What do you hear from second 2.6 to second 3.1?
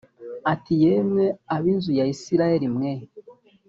mwe